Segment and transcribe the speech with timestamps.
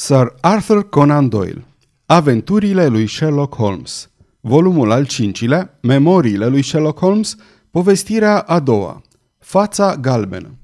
[0.00, 1.64] Sir Arthur Conan Doyle
[2.06, 7.36] Aventurile lui Sherlock Holmes Volumul al cincilea Memoriile lui Sherlock Holmes
[7.70, 9.02] Povestirea a doua
[9.38, 10.58] Fața galbenă.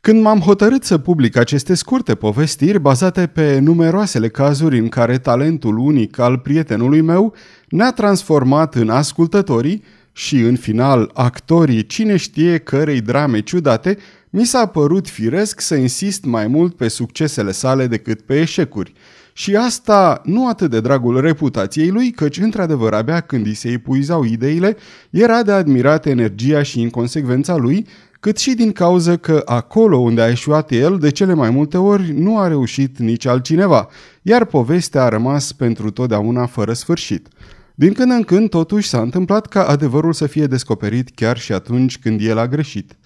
[0.00, 5.78] Când m-am hotărât să public aceste scurte povestiri bazate pe numeroasele cazuri în care talentul
[5.78, 7.34] unic al prietenului meu
[7.68, 9.82] ne-a transformat în ascultătorii
[10.12, 13.98] și, în final, actorii cine știe cărei drame ciudate,
[14.34, 18.92] mi s-a părut firesc să insist mai mult pe succesele sale decât pe eșecuri.
[19.32, 24.24] Și asta nu atât de dragul reputației lui, căci într-adevăr abia când îi se epuizau
[24.24, 24.76] ideile,
[25.10, 27.86] era de admirat energia și inconsecvența lui,
[28.20, 32.12] cât și din cauză că acolo unde a eșuat el, de cele mai multe ori
[32.12, 33.88] nu a reușit nici altcineva,
[34.22, 37.28] iar povestea a rămas pentru totdeauna fără sfârșit.
[37.74, 41.98] Din când în când, totuși, s-a întâmplat ca adevărul să fie descoperit chiar și atunci
[41.98, 42.96] când el a greșit.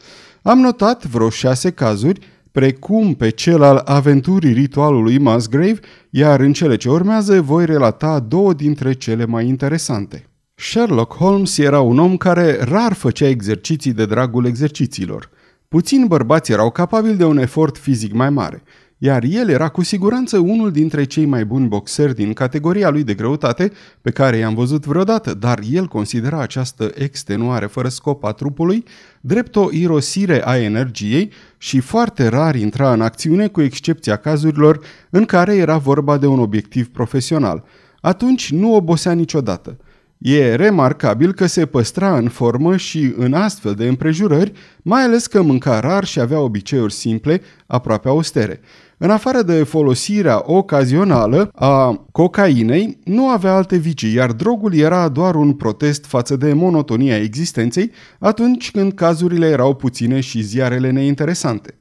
[0.46, 2.20] Am notat vreo șase cazuri,
[2.52, 5.78] precum pe cel al aventurii ritualului Musgrave,
[6.10, 10.26] iar în cele ce urmează voi relata două dintre cele mai interesante.
[10.54, 15.30] Sherlock Holmes era un om care rar făcea exerciții de dragul exercițiilor.
[15.68, 18.62] Puțini bărbați erau capabili de un efort fizic mai mare–
[18.98, 23.14] iar el era cu siguranță unul dintre cei mai buni boxeri din categoria lui de
[23.14, 28.84] greutate pe care i-am văzut vreodată, dar el considera această extenuare fără scop a trupului
[29.20, 35.24] drept o irosire a energiei și foarte rar intra în acțiune cu excepția cazurilor în
[35.24, 37.64] care era vorba de un obiectiv profesional.
[38.00, 39.76] Atunci nu obosea niciodată.
[40.18, 45.42] E remarcabil că se păstra în formă și în astfel de împrejurări, mai ales că
[45.42, 48.60] mânca rar și avea obiceiuri simple, aproape austere.
[48.98, 55.34] În afară de folosirea ocazională a cocainei, nu avea alte vicii, iar drogul era doar
[55.34, 61.78] un protest față de monotonia existenței atunci când cazurile erau puține și ziarele neinteresante.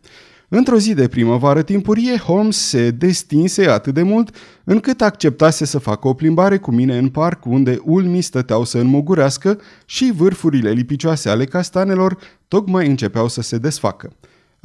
[0.49, 6.07] Într-o zi de primăvară timpurie, Holmes se destinse atât de mult încât acceptase să facă
[6.07, 11.45] o plimbare cu mine în parc unde ulmii stăteau să înmogurească și vârfurile lipicioase ale
[11.45, 12.17] castanelor
[12.47, 14.09] tocmai începeau să se desfacă.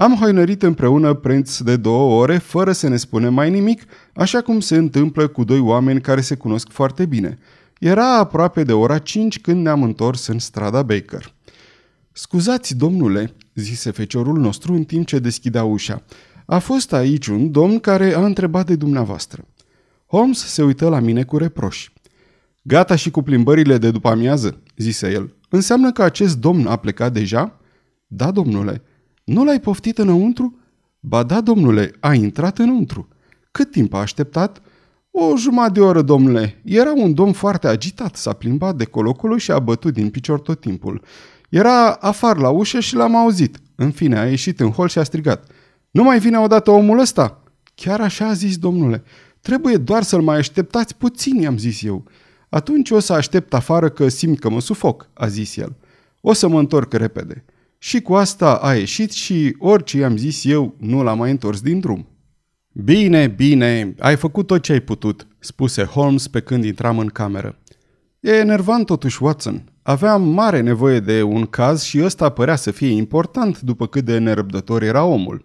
[0.00, 3.82] Am hoinărit împreună preț de două ore, fără să ne spunem mai nimic,
[4.14, 7.38] așa cum se întâmplă cu doi oameni care se cunosc foarte bine.
[7.78, 11.34] Era aproape de ora 5 când ne-am întors în strada Baker.
[12.12, 16.02] Scuzați, domnule, zise feciorul nostru în timp ce deschidea ușa.
[16.46, 19.44] A fost aici un domn care a întrebat de dumneavoastră.
[20.06, 21.90] Holmes se uită la mine cu reproș.
[22.62, 25.34] Gata și cu plimbările de după amiază, zise el.
[25.48, 27.60] Înseamnă că acest domn a plecat deja?
[28.06, 28.82] Da, domnule.
[29.24, 30.58] Nu l-ai poftit înăuntru?
[31.00, 33.08] Ba da, domnule, a intrat înăuntru.
[33.50, 34.62] Cât timp a așteptat?
[35.10, 36.60] O jumătate de oră, domnule.
[36.64, 40.60] Era un domn foarte agitat, s-a plimbat de colocolo și a bătut din picior tot
[40.60, 41.02] timpul.
[41.48, 43.58] Era afară la ușă și l-am auzit.
[43.74, 45.50] În fine, a ieșit în hol și a strigat.
[45.90, 47.42] Nu mai vine odată omul ăsta?
[47.74, 49.02] Chiar așa a zis domnule.
[49.40, 52.04] Trebuie doar să-l mai așteptați puțin, i-am zis eu.
[52.48, 55.76] Atunci o să aștept afară că simt că mă sufoc, a zis el.
[56.20, 57.44] O să mă întorc repede.
[57.82, 61.80] Și cu asta a ieșit și orice i-am zis eu nu l-a mai întors din
[61.80, 62.06] drum.
[62.72, 67.58] Bine, bine, ai făcut tot ce ai putut, spuse Holmes pe când intram în cameră.
[68.20, 69.64] E enervant totuși, Watson.
[69.82, 74.18] Aveam mare nevoie de un caz și ăsta părea să fie important după cât de
[74.18, 75.44] nerăbdător era omul.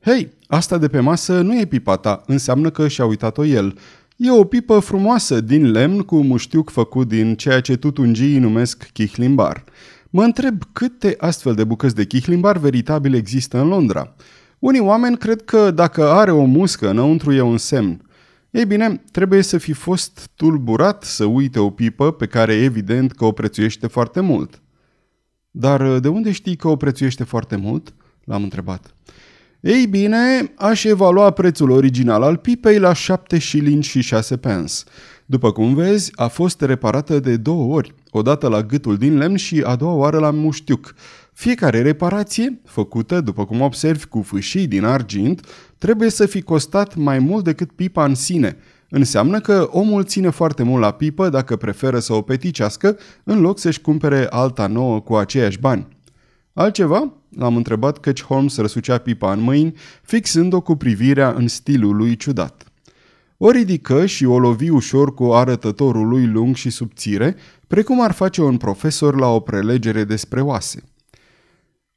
[0.00, 3.78] Hei, asta de pe masă nu e pipa ta, înseamnă că și-a uitat-o el.
[4.16, 9.64] E o pipă frumoasă din lemn cu muștiuc făcut din ceea ce tutungii numesc chihlimbar.
[10.10, 14.14] Mă întreb câte astfel de bucăți de chihlimbar veritabil există în Londra.
[14.58, 18.02] Unii oameni cred că dacă are o muscă înăuntru e un semn.
[18.50, 23.24] Ei bine, trebuie să fi fost tulburat să uite o pipă pe care evident că
[23.24, 24.62] o prețuiește foarte mult.
[25.50, 27.94] Dar de unde știi că o prețuiește foarte mult?
[28.24, 28.94] L-am întrebat.
[29.60, 34.74] Ei bine, aș evalua prețul original al pipei la 7 shilling și 6 pence.
[35.26, 39.62] După cum vezi, a fost reparată de două ori, odată la gâtul din lemn și
[39.66, 40.94] a doua oară la muștiuc.
[41.32, 45.46] Fiecare reparație, făcută, după cum observi, cu fâșii din argint,
[45.78, 48.56] trebuie să fi costat mai mult decât pipa în sine.
[48.90, 53.58] Înseamnă că omul ține foarte mult la pipă dacă preferă să o peticească, în loc
[53.58, 55.86] să-și cumpere alta nouă cu aceiași bani.
[56.52, 57.12] Altceva?
[57.36, 62.67] L-am întrebat căci Holmes răsucea pipa în mâini, fixând-o cu privirea în stilul lui ciudat.
[63.40, 67.36] O ridică și o lovi ușor cu arătătorul lui lung și subțire,
[67.66, 70.82] precum ar face un profesor la o prelegere despre oase.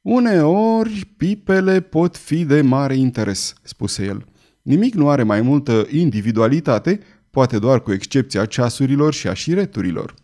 [0.00, 4.24] Uneori, pipele pot fi de mare interes, spuse el.
[4.62, 7.00] Nimic nu are mai multă individualitate,
[7.30, 10.14] poate doar cu excepția ceasurilor și a șireturilor.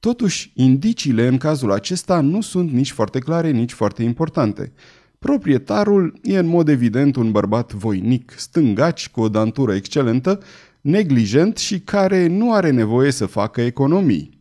[0.00, 4.72] Totuși, indiciile în cazul acesta nu sunt nici foarte clare, nici foarte importante.
[5.18, 10.40] Proprietarul e în mod evident un bărbat voinic, stângaci, cu o dantură excelentă,
[10.80, 14.38] neglijent și care nu are nevoie să facă economii.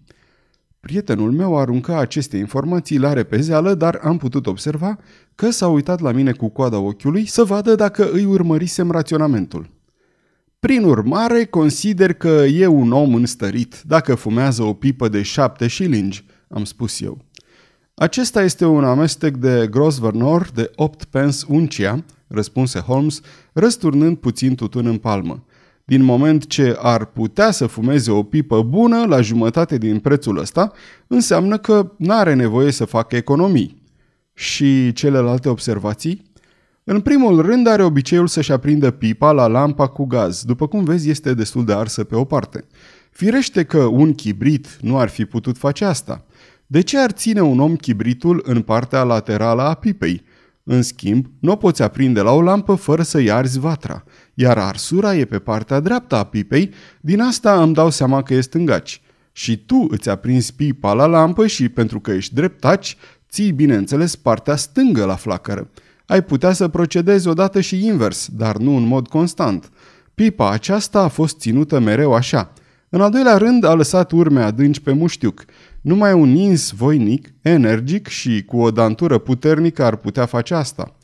[0.79, 4.97] Prietenul meu arunca aceste informații la repezeală, dar am putut observa
[5.35, 9.69] că s-a uitat la mine cu coada ochiului să vadă dacă îi urmărisem raționamentul.
[10.59, 16.25] Prin urmare, consider că e un om înstărit dacă fumează o pipă de șapte șilingi,
[16.50, 17.25] am spus eu.
[17.99, 23.21] Acesta este un amestec de Grosvenor de 8 pence uncia, răspunse Holmes,
[23.53, 25.44] răsturnând puțin tutun în palmă.
[25.83, 30.71] Din moment ce ar putea să fumeze o pipă bună la jumătate din prețul ăsta,
[31.07, 33.81] înseamnă că n-are nevoie să facă economii.
[34.33, 36.31] Și celelalte observații?
[36.83, 40.44] În primul rând are obiceiul să-și aprindă pipa la lampa cu gaz.
[40.44, 42.65] După cum vezi, este destul de arsă pe o parte.
[43.11, 46.25] Firește că un chibrit nu ar fi putut face asta.
[46.69, 50.23] De ce ar ține un om chibritul în partea laterală a pipei?
[50.63, 54.03] În schimb, nu o poți aprinde la o lampă fără să-i arzi vatra,
[54.33, 58.41] iar arsura e pe partea dreaptă a pipei, din asta îmi dau seama că e
[58.41, 59.01] stângaci.
[59.31, 62.97] Și tu îți aprinzi pipa la lampă și, pentru că ești dreptaci,
[63.29, 65.69] ții, bineînțeles, partea stângă la flacără.
[66.05, 69.71] Ai putea să procedezi odată și invers, dar nu în mod constant.
[70.15, 72.53] Pipa aceasta a fost ținută mereu așa.
[72.89, 75.45] În al doilea rând a lăsat urme adânci pe muștiuc.
[75.87, 80.95] Numai un ins voinic, energic și cu o dantură puternică ar putea face asta.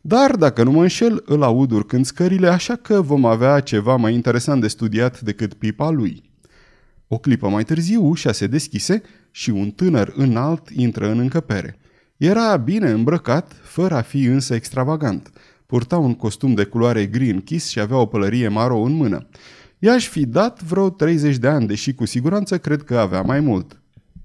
[0.00, 4.14] Dar, dacă nu mă înșel, îl aud urcând scările, așa că vom avea ceva mai
[4.14, 6.22] interesant de studiat decât pipa lui.
[7.08, 11.78] O clipă mai târziu ușa se deschise și un tânăr înalt intră în încăpere.
[12.16, 15.30] Era bine îmbrăcat, fără a fi însă extravagant.
[15.66, 19.26] Purta un costum de culoare gri închis și avea o pălărie maro în mână.
[19.78, 23.79] I-aș fi dat vreo 30 de ani, deși cu siguranță cred că avea mai mult.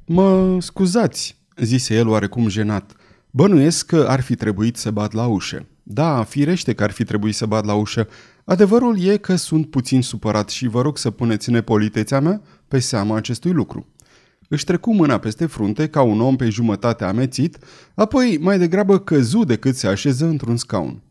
[0.07, 2.95] Mă scuzați, zise el oarecum jenat.
[3.31, 5.65] Bănuiesc că ar fi trebuit să bat la ușă.
[5.83, 8.07] Da, firește că ar fi trebuit să bat la ușă.
[8.43, 13.15] Adevărul e că sunt puțin supărat și vă rog să puneți nepolitețea mea pe seama
[13.15, 13.87] acestui lucru.
[14.47, 17.57] Își trecu mâna peste frunte ca un om pe jumătate amețit,
[17.95, 21.01] apoi mai degrabă căzu decât se așeză într-un scaun.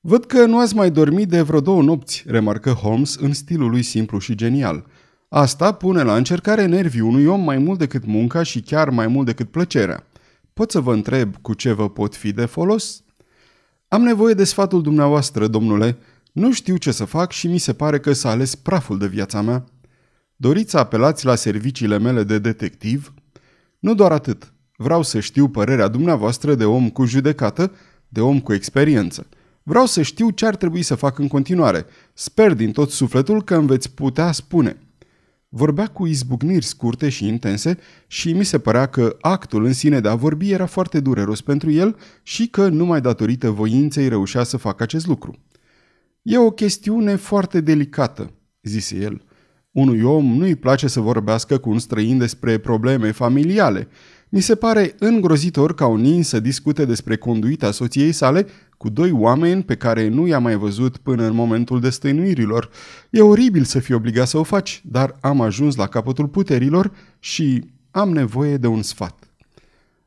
[0.00, 3.82] Văd că nu ați mai dormit de vreo două nopți, remarcă Holmes în stilul lui
[3.82, 4.86] simplu și genial.
[5.28, 9.26] Asta pune la încercare nervii unui om mai mult decât munca și chiar mai mult
[9.26, 10.06] decât plăcerea.
[10.52, 13.02] Pot să vă întreb cu ce vă pot fi de folos?
[13.88, 15.98] Am nevoie de sfatul dumneavoastră, domnule.
[16.32, 19.40] Nu știu ce să fac și mi se pare că s-a ales praful de viața
[19.40, 19.64] mea.
[20.36, 23.14] Doriți să apelați la serviciile mele de detectiv?
[23.78, 24.52] Nu doar atât.
[24.76, 27.72] Vreau să știu părerea dumneavoastră de om cu judecată,
[28.08, 29.26] de om cu experiență.
[29.62, 31.86] Vreau să știu ce ar trebui să fac în continuare.
[32.12, 34.76] Sper din tot sufletul că îmi veți putea spune.
[35.50, 40.08] Vorbea cu izbucniri scurte și intense și mi se părea că actul în sine de
[40.08, 44.82] a vorbi era foarte dureros pentru el și că numai datorită voinței reușea să facă
[44.82, 45.38] acest lucru.
[46.22, 49.22] E o chestiune foarte delicată, zise el.
[49.70, 53.88] Unui om nu-i place să vorbească cu un străin despre probleme familiale.
[54.28, 58.46] Mi se pare îngrozitor ca un nin să discute despre conduita soției sale
[58.78, 62.70] cu doi oameni pe care nu i-a mai văzut până în momentul destăinuirilor.
[63.10, 67.64] E oribil să fii obligat să o faci, dar am ajuns la capătul puterilor și
[67.90, 69.30] am nevoie de un sfat.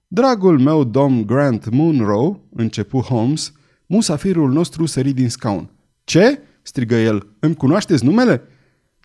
[0.07, 3.53] Dragul meu domn Grant Munro, începu Holmes,
[3.85, 5.69] musafirul nostru sări din scaun.
[6.03, 6.39] Ce?
[6.61, 7.27] strigă el.
[7.39, 8.41] Îmi cunoașteți numele?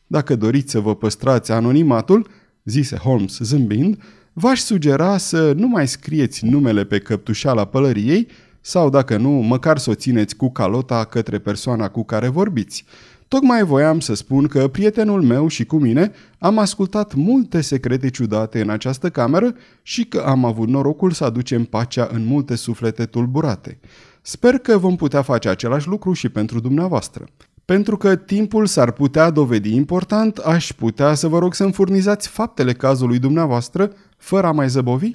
[0.07, 2.29] Dacă doriți să vă păstrați anonimatul,
[2.65, 8.29] zise Holmes zâmbind, v-aș sugera să nu mai scrieți numele pe căptușala pălăriei
[8.69, 12.85] sau, dacă nu, măcar să o țineți cu calota către persoana cu care vorbiți.
[13.29, 18.61] Tocmai voiam să spun că prietenul meu și cu mine am ascultat multe secrete ciudate
[18.61, 23.79] în această cameră și că am avut norocul să aducem pacea în multe suflete tulburate.
[24.23, 27.25] Sper că vom putea face același lucru și pentru dumneavoastră.
[27.65, 32.73] Pentru că timpul s-ar putea dovedi important, aș putea să vă rog să-mi furnizați faptele
[32.73, 35.11] cazului dumneavoastră, fără a mai zăbovi?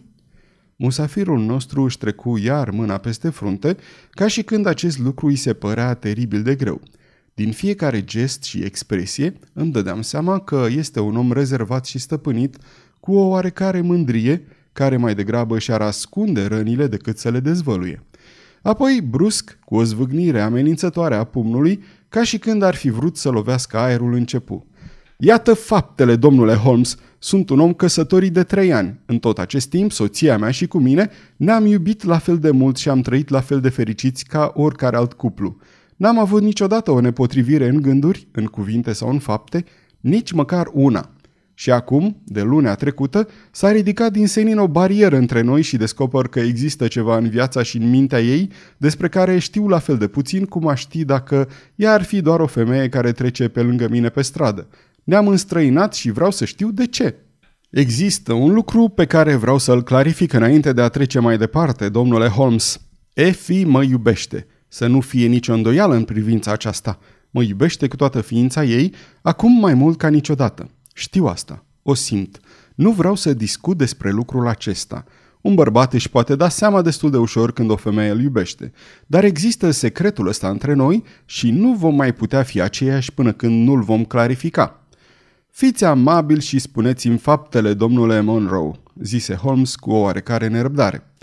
[0.83, 3.77] Musafirul nostru își trecu iar mâna peste frunte,
[4.11, 6.81] ca și când acest lucru îi se părea teribil de greu.
[7.33, 12.57] Din fiecare gest și expresie îmi dădeam seama că este un om rezervat și stăpânit,
[13.00, 18.03] cu o oarecare mândrie, care mai degrabă și-ar ascunde rănile decât să le dezvăluie.
[18.61, 23.29] Apoi, brusc, cu o zvâgnire amenințătoare a pumnului, ca și când ar fi vrut să
[23.29, 24.65] lovească aerul începu.
[25.23, 26.97] Iată faptele, domnule Holmes.
[27.19, 28.99] Sunt un om căsătorit de trei ani.
[29.05, 32.77] În tot acest timp, soția mea și cu mine ne-am iubit la fel de mult
[32.77, 35.57] și am trăit la fel de fericiți ca oricare alt cuplu.
[35.95, 39.65] N-am avut niciodată o nepotrivire în gânduri, în cuvinte sau în fapte,
[39.99, 41.09] nici măcar una.
[41.53, 46.27] Și acum, de lunea trecută, s-a ridicat din senin o barieră între noi și descoper
[46.27, 50.07] că există ceva în viața și în mintea ei despre care știu la fel de
[50.07, 53.87] puțin cum aș ști dacă ea ar fi doar o femeie care trece pe lângă
[53.89, 54.67] mine pe stradă.
[55.03, 57.15] Ne-am înstrăinat și vreau să știu de ce.
[57.70, 62.27] Există un lucru pe care vreau să-l clarific înainte de a trece mai departe, domnule
[62.27, 62.81] Holmes.
[63.13, 64.48] Effie mă iubește.
[64.67, 67.00] Să nu fie nicio îndoială în privința aceasta.
[67.29, 70.70] Mă iubește cu toată ființa ei, acum mai mult ca niciodată.
[70.93, 71.65] Știu asta.
[71.84, 72.39] O simt.
[72.75, 75.03] Nu vreau să discut despre lucrul acesta.
[75.41, 78.72] Un bărbat își poate da seama destul de ușor când o femeie îl iubește.
[79.08, 83.67] Dar există secretul ăsta între noi și nu vom mai putea fi aceiași până când
[83.67, 84.80] nu-l vom clarifica.
[85.51, 91.13] Fiți amabil și spuneți-mi faptele, domnule Monroe, zise Holmes cu o oarecare nerăbdare.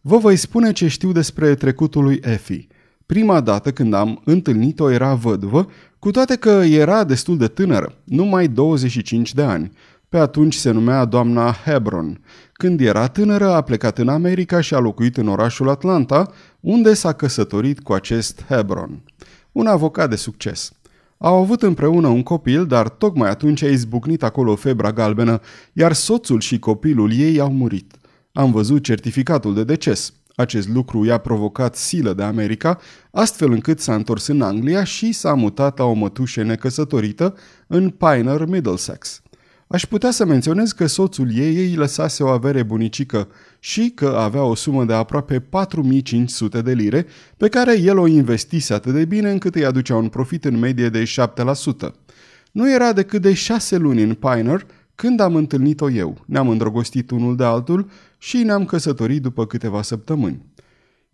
[0.00, 2.66] Vă voi spune ce știu despre trecutul lui Effie.
[3.06, 5.68] Prima dată când am întâlnit-o era văduvă,
[5.98, 9.72] cu toate că era destul de tânără, numai 25 de ani.
[10.08, 12.20] Pe atunci se numea doamna Hebron.
[12.52, 17.12] Când era tânără a plecat în America și a locuit în orașul Atlanta, unde s-a
[17.12, 19.02] căsătorit cu acest Hebron.
[19.52, 20.72] Un avocat de succes.
[21.18, 25.40] Au avut împreună un copil, dar tocmai atunci a izbucnit acolo febra galbenă,
[25.72, 27.94] iar soțul și copilul ei au murit.
[28.32, 30.12] Am văzut certificatul de deces.
[30.34, 32.78] Acest lucru i-a provocat silă de America,
[33.10, 37.34] astfel încât s-a întors în Anglia și s-a mutat la o mătușe necăsătorită
[37.66, 39.22] în Piner, Middlesex.
[39.68, 44.42] Aș putea să menționez că soțul ei îi lăsase o avere bunicică și că avea
[44.42, 47.06] o sumă de aproape 4500 de lire,
[47.36, 50.88] pe care el o investise atât de bine încât îi aducea un profit în medie
[50.88, 51.06] de 7%.
[52.52, 56.24] Nu era decât de șase luni în Piner când am întâlnit-o eu.
[56.26, 60.42] Ne-am îndrăgostit unul de altul și ne-am căsătorit după câteva săptămâni.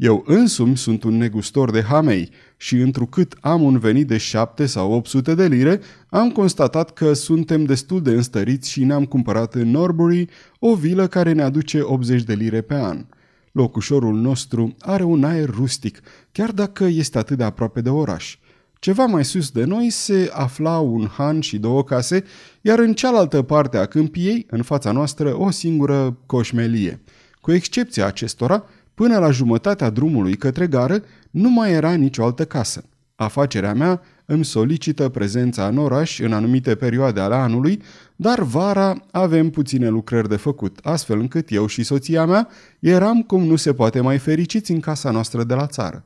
[0.02, 4.92] Eu însumi sunt un negustor de hamei și întrucât am un venit de 7 sau
[4.92, 10.28] 800 de lire, am constatat că suntem destul de înstăriți și ne-am cumpărat în Norbury
[10.58, 13.04] o vilă care ne aduce 80 de lire pe an.
[13.52, 16.00] Locușorul nostru are un aer rustic,
[16.32, 18.38] chiar dacă este atât de aproape de oraș.
[18.78, 22.24] Ceva mai sus de noi se afla un han și două case,
[22.60, 27.00] iar în cealaltă parte a câmpiei, în fața noastră, o singură coșmelie.
[27.40, 28.64] Cu excepția acestora,
[29.02, 32.84] Până la jumătatea drumului către gară nu mai era nicio altă casă.
[33.14, 37.82] Afacerea mea îmi solicită prezența în oraș în anumite perioade ale anului,
[38.16, 43.44] dar vara avem puține lucrări de făcut, astfel încât eu și soția mea eram cum
[43.44, 46.04] nu se poate mai fericiți în casa noastră de la țară.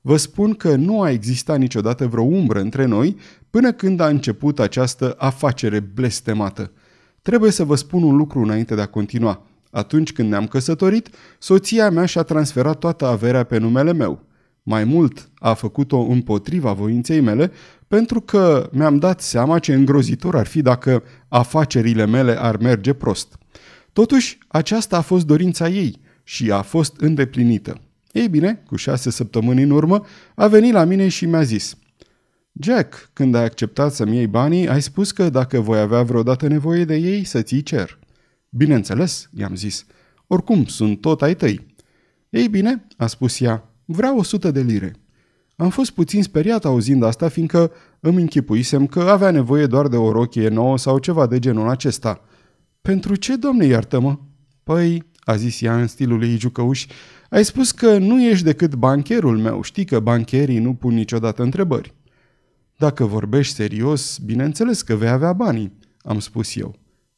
[0.00, 3.16] Vă spun că nu a existat niciodată vreo umbră între noi
[3.50, 6.70] până când a început această afacere blestemată.
[7.22, 9.45] Trebuie să vă spun un lucru înainte de a continua.
[9.76, 14.22] Atunci când ne-am căsătorit, soția mea și-a transferat toată averea pe numele meu.
[14.62, 17.52] Mai mult, a făcut-o împotriva voinței mele,
[17.88, 23.38] pentru că mi-am dat seama ce îngrozitor ar fi dacă afacerile mele ar merge prost.
[23.92, 27.80] Totuși, aceasta a fost dorința ei și a fost îndeplinită.
[28.12, 30.04] Ei bine, cu șase săptămâni în urmă,
[30.34, 31.76] a venit la mine și mi-a zis
[32.60, 36.84] Jack, când ai acceptat să-mi iei banii, ai spus că dacă voi avea vreodată nevoie
[36.84, 37.98] de ei, să ți cer.
[38.50, 39.86] Bineînțeles, i-am zis.
[40.26, 41.66] Oricum, sunt tot ai tăi.
[42.28, 44.94] Ei bine, a spus ea, vreau o sută de lire.
[45.56, 50.12] Am fost puțin speriat auzind asta, fiindcă îmi închipuisem că avea nevoie doar de o
[50.12, 52.20] rochie nouă sau ceva de genul acesta.
[52.80, 54.18] Pentru ce, domne, iartă-mă?
[54.62, 56.86] Păi, a zis ea în stilul ei jucăuș,
[57.30, 61.94] ai spus că nu ești decât bancherul meu, știi că bancherii nu pun niciodată întrebări.
[62.76, 66.74] Dacă vorbești serios, bineînțeles că vei avea banii, am spus eu.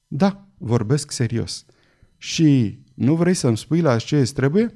[0.07, 1.65] Da, Vorbesc serios.
[2.17, 4.75] Și nu vrei să-mi spui la ce îți trebuie?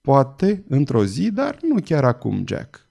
[0.00, 2.86] Poate într-o zi, dar nu chiar acum, Jack.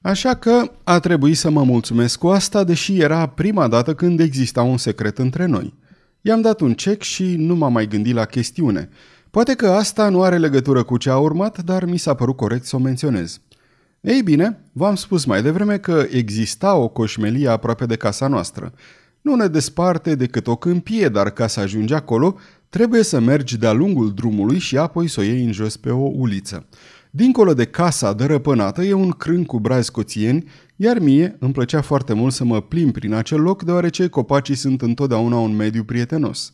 [0.00, 4.62] Așa că a trebuit să mă mulțumesc cu asta, deși era prima dată când exista
[4.62, 5.74] un secret între noi.
[6.20, 8.88] I-am dat un cec și nu m-am mai gândit la chestiune.
[9.30, 12.64] Poate că asta nu are legătură cu ce a urmat, dar mi s-a părut corect
[12.64, 13.40] să o menționez.
[14.00, 18.72] Ei bine, v-am spus mai devreme că exista o coșmelie aproape de casa noastră.
[19.24, 22.36] Nu ne desparte decât o câmpie, dar ca să ajungi acolo,
[22.68, 26.10] trebuie să mergi de-a lungul drumului și apoi să o iei în jos pe o
[26.14, 26.66] uliță.
[27.10, 30.44] Dincolo de casa dărăpânată e un crân cu brazi scoțieni,
[30.76, 34.82] iar mie îmi plăcea foarte mult să mă plim prin acel loc, deoarece copacii sunt
[34.82, 36.50] întotdeauna un mediu prietenos.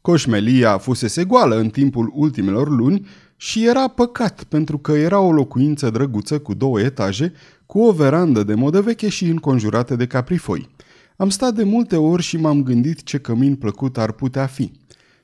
[0.00, 5.90] Coșmelia fusese goală în timpul ultimelor luni și era păcat pentru că era o locuință
[5.90, 7.32] drăguță cu două etaje,
[7.66, 10.68] cu o verandă de modă veche și înconjurată de caprifoi.
[11.16, 14.72] Am stat de multe ori și m-am gândit ce cămin plăcut ar putea fi.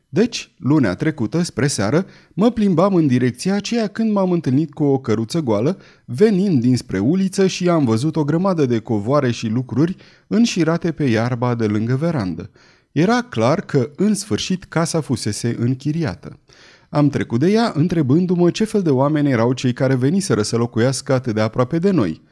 [0.09, 4.99] Deci, lunea trecută, spre seară, mă plimbam în direcția aceea când m-am întâlnit cu o
[4.99, 10.93] căruță goală, venind dinspre uliță și am văzut o grămadă de covoare și lucruri înșirate
[10.93, 12.51] pe iarba de lângă verandă.
[12.93, 16.39] Era clar că, în sfârșit, casa fusese închiriată.
[16.89, 21.13] Am trecut de ea întrebându-mă ce fel de oameni erau cei care veniseră să locuiască
[21.13, 22.23] atât de aproape de noi.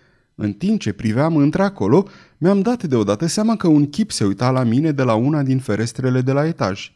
[0.41, 4.63] În timp ce priveam într-acolo, mi-am dat deodată seama că un chip se uita la
[4.63, 6.93] mine de la una din ferestrele de la etaj.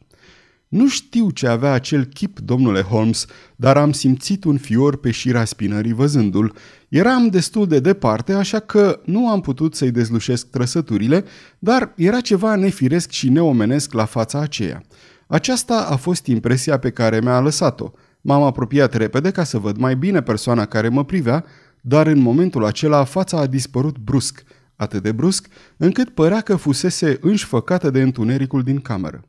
[0.69, 5.45] Nu știu ce avea acel chip, domnule Holmes, dar am simțit un fior pe șira
[5.45, 6.55] spinării văzându-l.
[6.89, 11.25] Eram destul de departe, așa că nu am putut să-i dezlușesc trăsăturile,
[11.59, 14.83] dar era ceva nefiresc și neomenesc la fața aceea.
[15.27, 17.91] Aceasta a fost impresia pe care mi-a lăsat-o.
[18.21, 21.45] M-am apropiat repede ca să văd mai bine persoana care mă privea,
[21.85, 24.43] dar în momentul acela fața a dispărut brusc,
[24.77, 29.25] atât de brusc, încât părea că fusese înșfăcată de întunericul din cameră.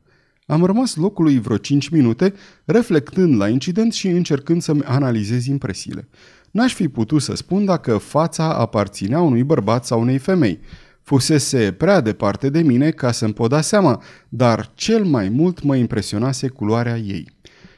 [0.46, 2.34] Am rămas locului vreo 5 minute,
[2.64, 6.08] reflectând la incident și încercând să-mi analizez impresiile.
[6.50, 10.60] N-aș fi putut să spun dacă fața aparținea unui bărbat sau unei femei.
[11.02, 15.76] Fusese prea departe de mine ca să-mi pot da seama, dar cel mai mult mă
[15.76, 17.28] impresionase culoarea ei.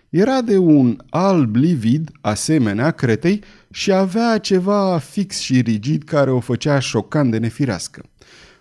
[0.09, 3.43] Era de un alb livid, asemenea cretei,
[3.77, 8.03] și avea ceva fix și rigid care o făcea șocant de nefirească.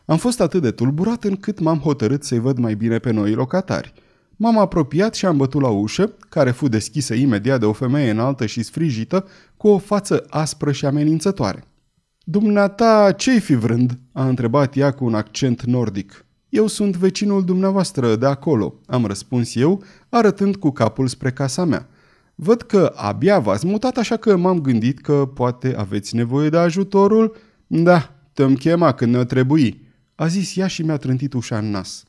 [0.06, 3.94] Am fost atât de tulburat încât m-am hotărât să-i văd mai bine pe noi locatari.
[4.36, 8.46] M-am apropiat și am bătut la ușă, care fu deschisă imediat de o femeie înaltă
[8.46, 11.64] și sfrijită, cu o față aspră și amenințătoare.
[12.24, 16.26] Dumneata, ce-i fi vrând?" a întrebat ea cu un accent nordic.
[16.50, 21.90] Eu sunt vecinul dumneavoastră de acolo," am răspuns eu, arătând cu capul spre casa mea.
[22.36, 27.36] Văd că abia v-ați mutat, așa că m-am gândit că poate aveți nevoie de ajutorul.
[27.68, 32.06] Da, te-am chema când ne-o trebui a zis ea și mi-a trântit ușa în nas.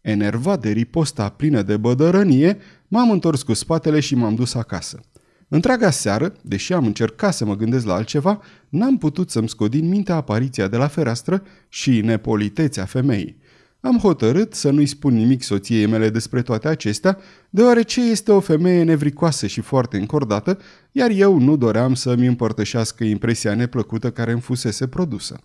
[0.00, 2.58] Enervat de riposta plină de bădărănie,
[2.88, 5.00] m-am întors cu spatele și m-am dus acasă.
[5.48, 9.88] Întreaga seară, deși am încercat să mă gândesc la altceva, n-am putut să-mi scot din
[9.88, 13.36] minte apariția de la fereastră și nepolitețea femeii.
[13.84, 17.18] Am hotărât să nu-i spun nimic soției mele despre toate acestea,
[17.50, 20.58] deoarece este o femeie nevricoasă și foarte încordată,
[20.92, 25.40] iar eu nu doream să-mi împărtășească impresia neplăcută care îmi fusese produsă.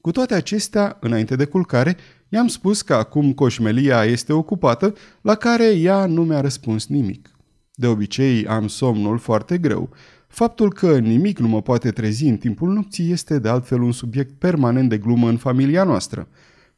[0.00, 1.96] Cu toate acestea, înainte de culcare,
[2.28, 7.30] i-am spus că acum coșmelia este ocupată, la care ea nu mi-a răspuns nimic.
[7.74, 9.90] De obicei am somnul foarte greu.
[10.26, 14.38] Faptul că nimic nu mă poate trezi în timpul nopții este de altfel un subiect
[14.38, 16.28] permanent de glumă în familia noastră.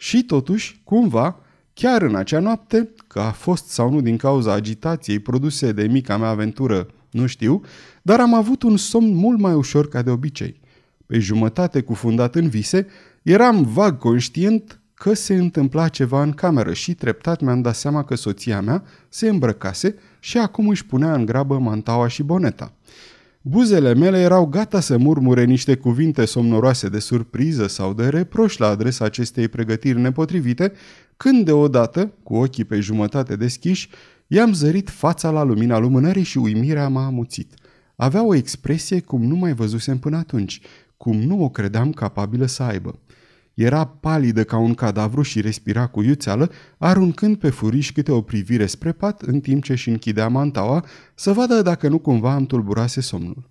[0.03, 1.41] Și totuși, cumva,
[1.75, 6.17] chiar în acea noapte, că a fost sau nu din cauza agitației produse de mica
[6.17, 7.61] mea aventură, nu știu,
[8.03, 10.61] dar am avut un somn mult mai ușor ca de obicei.
[11.07, 12.87] Pe jumătate cufundat în vise,
[13.23, 18.15] Eram vag conștient că se întâmpla ceva în cameră și treptat mi-am dat seama că
[18.15, 22.73] soția mea se îmbrăcase și acum își punea în grabă mantaua și boneta.
[23.43, 28.67] Buzele mele erau gata să murmure niște cuvinte somnoroase de surpriză sau de reproș la
[28.67, 30.73] adresa acestei pregătiri nepotrivite,
[31.17, 33.89] când deodată, cu ochii pe jumătate deschiși,
[34.27, 37.55] i-am zărit fața la lumina lumânării și uimirea m-a amuțit.
[37.97, 40.61] Avea o expresie cum nu mai văzusem până atunci,
[40.97, 42.99] cum nu o credeam capabilă să aibă.
[43.61, 48.67] Era palidă ca un cadavru și respira cu iuțeală, aruncând pe furiș câte o privire
[48.67, 53.01] spre pat în timp ce își închidea mantaua să vadă dacă nu cumva îmi tulburase
[53.01, 53.49] somnul.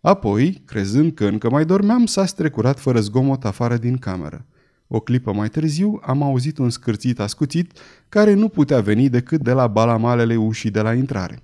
[0.00, 4.46] Apoi, crezând că încă mai dormeam, s-a strecurat fără zgomot afară din cameră.
[4.86, 9.52] O clipă mai târziu am auzit un scârțit ascuțit care nu putea veni decât de
[9.52, 11.42] la balamalele ușii de la intrare.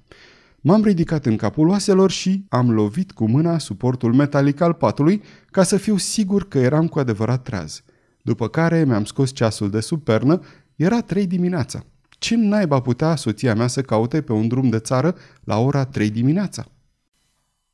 [0.60, 5.62] M-am ridicat în capul oaselor și am lovit cu mâna suportul metalic al patului ca
[5.62, 7.82] să fiu sigur că eram cu adevărat treaz.
[8.22, 10.40] După care mi-am scos ceasul de sub pernă,
[10.76, 11.84] era trei dimineața.
[12.20, 16.10] Ce naiba putea soția mea să caute pe un drum de țară la ora 3
[16.10, 16.66] dimineața?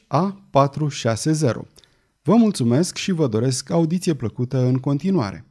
[0.07, 1.55] A460.
[2.21, 5.45] Vă mulțumesc și vă doresc audiție plăcută în continuare.